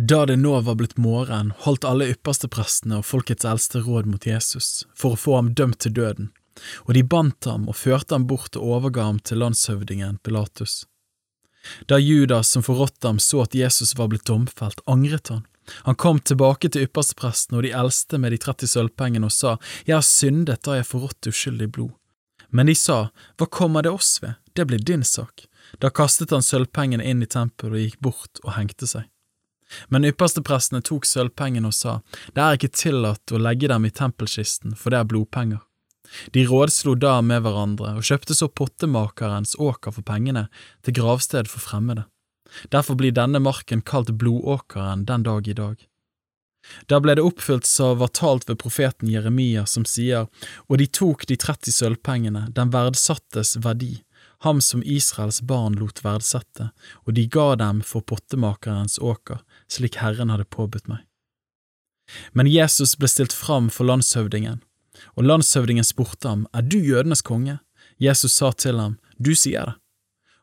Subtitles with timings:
[0.00, 4.84] Da det nå var blitt morgen, holdt alle yppersteprestene og folkets eldste råd mot Jesus
[4.94, 6.28] for å få ham dømt til døden,
[6.86, 10.84] og de bandt ham og førte ham bort og overga ham til landshøvdingen Pilatus.
[11.90, 15.42] Da Judas som forrådte ham så at Jesus var blitt domfelt, angret han.
[15.90, 19.98] Han kom tilbake til ypperstepresten og de eldste med de 30 sølvpengene og sa, Jeg
[19.98, 21.90] har syndet da jeg forrådte uskyldig blod.
[22.54, 25.48] Men de sa, Hva kommer det oss ved, det blir din sak.
[25.82, 29.10] Da kastet han sølvpengene inn i tempelet og gikk bort og hengte seg.
[29.88, 31.98] Men yppersteprestene tok sølvpengene og sa,
[32.34, 35.64] det er ikke tillatt å legge dem i tempelkisten, for det er blodpenger.
[36.32, 40.46] De rådslo da med hverandre og kjøpte så pottemakerens åker for pengene
[40.86, 42.06] til gravsted for fremmede.
[42.72, 45.76] Derfor blir denne marken kalt Blodåkeren den dag i dag.
[46.88, 50.26] Da ble det oppfylt som var talt ved profeten Jeremia, som sier,
[50.68, 54.02] og de tok de 30 sølvpengene, den verdsattes verdi,
[54.44, 56.70] ham som Israels barn lot verdsette,
[57.06, 61.02] og de ga dem for pottemakerens åker, slik Herren hadde påbudt meg.
[62.32, 64.62] Men Jesus ble stilt fram for landshøvdingen,
[65.14, 67.58] og landshøvdingen spurte ham, Er du jødenes konge?
[67.98, 69.74] Jesus sa til ham, Du sier det.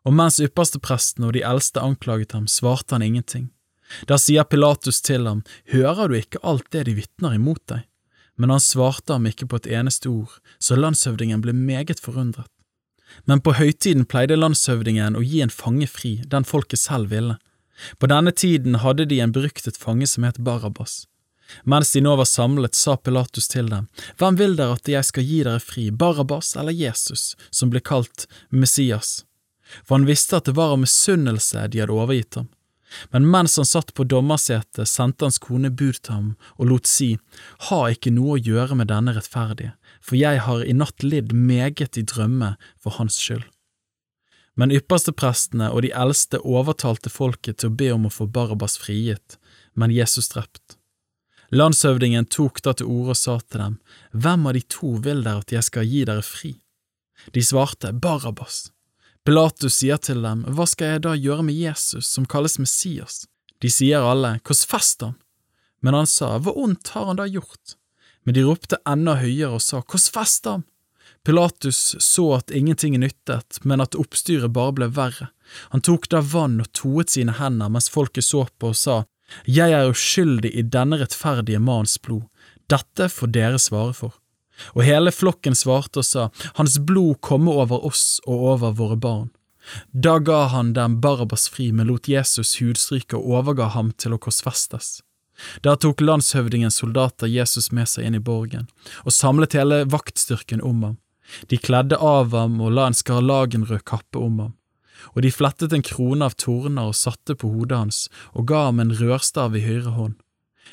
[0.05, 3.49] Og mens ypperstepresten og de eldste anklaget ham, svarte han ingenting.
[4.05, 7.85] Da sier Pilatus til ham, Hører du ikke alt det de vitner imot deg?
[8.38, 12.51] Men han svarte ham ikke på et eneste ord, så landshøvdingen ble meget forundret.
[13.25, 17.37] Men på høytiden pleide landshøvdingen å gi en fange fri, den folket selv ville.
[17.99, 21.05] På denne tiden hadde de en beryktet fange som het Barabas.
[21.63, 25.27] Mens de nå var samlet, sa Pilatus til dem, Hvem vil dere at jeg skal
[25.27, 29.23] gi dere fri, Barabas eller Jesus, som ble kalt Messias?
[29.83, 32.49] For han visste at det var av misunnelse de hadde overgitt ham.
[33.11, 37.15] Men mens han satt på dommersetet, sendte hans kone bud til ham og lot si,
[37.69, 39.73] Ha ikke noe å gjøre med denne rettferdige,
[40.05, 43.45] for jeg har i natt lidd meget i drømme for hans skyld.
[44.55, 49.35] Men yppersteprestene og de eldste overtalte folket til å be om å få Barabas frigitt,
[49.73, 50.77] men Jesus drept.
[51.55, 53.75] Landshøvdingen tok da til orde og sa til dem,
[54.13, 56.53] Hvem av de to vil dere at jeg skal gi dere fri?
[57.33, 58.69] De svarte, Barabas.
[59.25, 63.25] Pilatus sier til dem, Hva skal jeg da gjøre med Jesus, som kalles Messias?
[63.61, 65.15] De sier alle, Hvordan fest han?
[65.81, 67.75] Men han sa, Hva ondt har han da gjort?
[68.25, 70.66] Men de ropte enda høyere og sa, Korsfest ham!
[71.25, 75.31] Pilatus så at ingenting nyttet, men at oppstyret bare ble verre.
[75.74, 78.97] Han tok da vann og toet sine hender mens folket så på og sa,
[79.46, 82.28] Jeg er uskyldig i denne rettferdige manns blod,
[82.69, 84.13] dette får dere svare for.
[84.74, 89.31] Og hele flokken svarte og sa, Hans blod komme over oss og over våre barn.
[89.92, 94.22] Da ga han dem Barabas fri, men lot Jesus hudstryke og overga ham til å
[94.22, 95.00] korsfestes.
[95.62, 98.68] Da tok landshøvdingens soldater Jesus med seg inn i borgen,
[99.03, 100.97] og samlet hele vaktstyrken om ham.
[101.50, 104.53] De kledde av ham og la en skarlagenrød kappe om ham.
[105.13, 108.79] Og de flettet en krone av torner og satte på hodet hans, og ga ham
[108.79, 110.16] en rørstav i høyre hånd.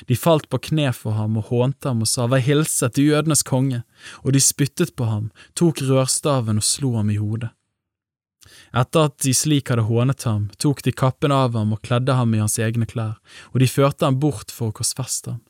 [0.09, 3.43] De falt på kne for ham og hånte ham og sa, Vær hilset til jødenes
[3.45, 3.83] konge,
[4.23, 5.29] og de spyttet på ham,
[5.59, 7.51] tok rørstaven og slo ham i hodet.
[8.73, 12.33] Etter at de slik hadde hånet ham, tok de kappen av ham og kledde ham
[12.35, 13.19] i hans egne klær,
[13.53, 15.41] og de førte ham bort for å korsfeste ham.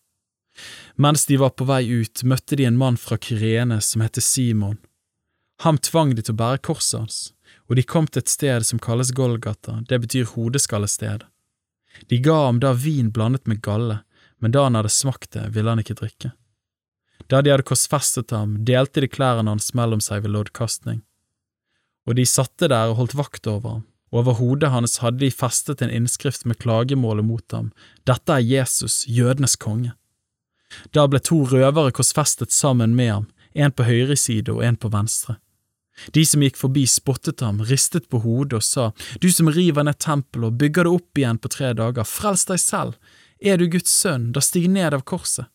[1.01, 4.77] Mens de var på vei ut, møtte de en mann fra Kyrene som het Simon.
[5.63, 7.17] Ham tvang de til å bære korset hans,
[7.69, 11.25] og de kom til et sted som kalles Golgata, det betyr hodeskallested.
[12.09, 14.01] De ga ham da vin blandet med galle,
[14.37, 16.33] men da han hadde smakt det, ville han ikke drikke.
[17.31, 21.01] Da de hadde korsfestet ham, delte de klærne hans mellom seg ved loddkastning
[22.07, 23.83] og de satte der og holdt vakt over ham.
[24.13, 27.71] Over hodet hans hadde de festet en innskrift med klagemålet mot ham,
[28.05, 29.95] Dette er Jesus, jødenes konge.
[30.93, 34.91] Da ble to røvere korsfestet sammen med ham, en på høyre side og en på
[34.93, 35.37] venstre.
[36.13, 38.91] De som gikk forbi spottet ham, ristet på hodet og sa,
[39.21, 42.61] Du som river ned tempelet og bygger det opp igjen på tre dager, frels deg
[42.61, 42.95] selv,
[43.39, 45.49] er du Guds sønn, da stig ned av korset.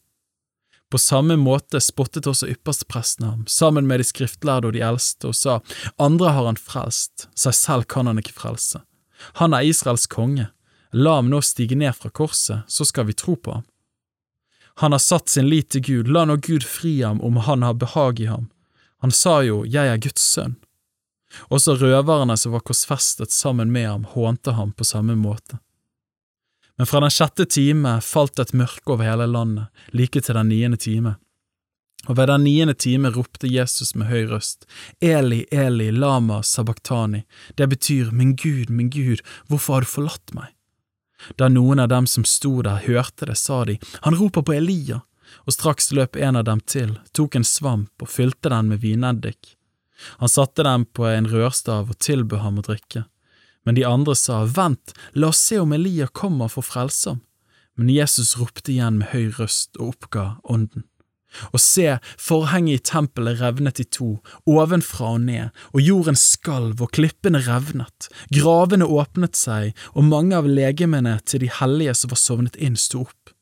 [0.90, 5.36] På samme måte spottet også ypperstepresten ham, sammen med de skriftlærde og de eldste, og
[5.36, 5.58] sa,
[6.00, 8.80] Andre har han frelst, seg selv kan han ikke frelse.
[9.42, 10.48] Han er Israels konge,
[10.92, 13.66] la ham nå stige ned fra korset, så skal vi tro på ham.
[14.80, 17.74] Han har satt sin lit til Gud, la nå Gud fri ham om han har
[17.74, 18.48] behag i ham.
[19.02, 20.56] Han sa jo, Jeg er Guds sønn.
[21.52, 25.58] Også røverne som var korsfestet sammen med ham, hånte ham på samme måte.
[26.78, 30.78] Men fra den sjette time falt et mørke over hele landet, like til den niende
[30.78, 31.16] time.
[32.06, 34.68] Og ved den niende time ropte Jesus med høy røst,
[35.02, 37.24] Eli, Eli, lama sabachthani,
[37.58, 40.54] det betyr Min Gud, min Gud, hvorfor har du forlatt meg?
[41.34, 45.02] Da noen av dem som sto der hørte det, sa de, Han roper på Elia,
[45.44, 49.56] og straks løp en av dem til, tok en svamp og fylte den med vineddik.
[50.22, 53.08] Han satte den på en rørstav og tilbød ham å drikke.
[53.68, 57.20] Men de andre sa, Vent, la oss se om Elia kommer for frelsom!»
[57.76, 60.86] Men Jesus ropte igjen med høy røst og oppga ånden.
[61.52, 64.08] Og se, forhenget i tempelet revnet i to,
[64.48, 70.48] ovenfra og ned, og jorden skalv og klippene revnet, gravene åpnet seg, og mange av
[70.48, 73.34] legemene til de hellige som var sovnet inn, sto opp.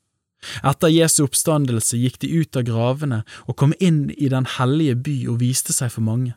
[0.66, 5.16] Etter Jesu oppstandelse gikk de ut av gravene og kom inn i den hellige by
[5.30, 6.34] og viste seg for mange.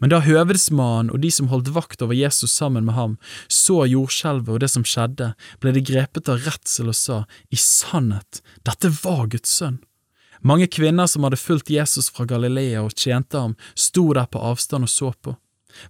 [0.00, 3.18] Men da høvedsmannen og de som holdt vakt over Jesus sammen med ham,
[3.52, 7.18] så jordskjelvet og det som skjedde, ble de grepet av redsel og sa,
[7.52, 9.78] i sannhet, dette var Guds sønn.
[10.40, 14.88] Mange kvinner som hadde fulgt Jesus fra Galilea og tjente ham, sto der på avstand
[14.88, 15.36] og så på.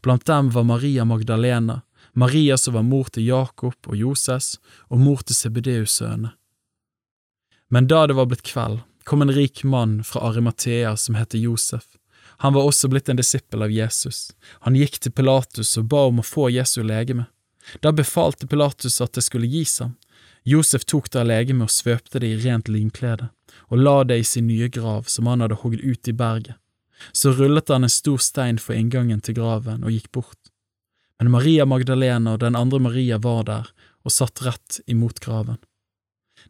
[0.02, 1.80] Blant dem var Maria Magdalena,
[2.12, 4.56] Maria som var mor til Jakob og Joses,
[4.90, 6.34] og mor til Sebedeus sønne.
[7.70, 11.99] Men da det var blitt kveld, kom en rik mann fra Arimathea som heter Josef.
[12.40, 14.30] Han var også blitt en disippel av Jesus.
[14.64, 17.26] Han gikk til Pilatus og ba om å få Jesu legeme.
[17.84, 19.98] Da befalte Pilatus at det skulle gis ham.
[20.48, 23.28] Josef tok da legemet og svøpte det i rent linklede,
[23.68, 26.56] og la det i sin nye grav som han hadde hogd ut i berget.
[27.12, 30.40] Så rullet han en stor stein for inngangen til graven og gikk bort.
[31.20, 33.68] Men Maria Magdalena og den andre Maria var der
[34.00, 35.60] og satt rett imot graven.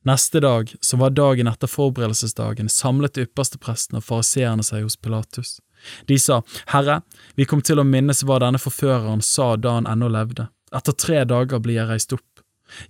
[0.06, 4.94] Neste dag, som var dagen etter forberedelsesdagen, samlet de ypperste prestene og fariseerne seg hos
[4.96, 5.58] Pilatus.
[6.06, 6.40] De sa,
[6.72, 7.00] Herre,
[7.34, 10.48] vi kom til å minnes hva denne forføreren sa da han ennå levde.
[10.74, 12.26] Etter tre dager blir jeg reist opp.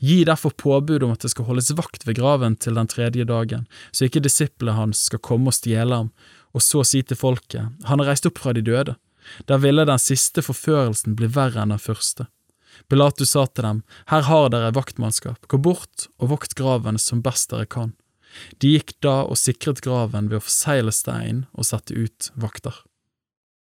[0.04, 3.64] Gi derfor påbud om at det skal holdes vakt ved graven til den tredje dagen,
[3.92, 6.10] så ikke disiplene hans skal komme og stjele ham,
[6.52, 8.96] og så si til folket, han er reist opp fra de døde.
[9.48, 12.26] Der ville den siste forførelsen bli verre enn den første.
[12.88, 17.50] Pilatus sa til dem, Her har dere vaktmannskap, gå bort og vokt graven som best
[17.52, 17.94] dere kan.
[18.62, 22.82] De gikk da og sikret graven ved å forsegle steinen og sette ut vakter.